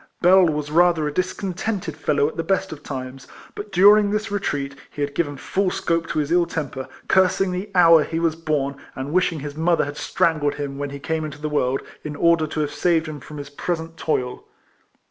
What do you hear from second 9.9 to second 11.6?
strangled him when he came into the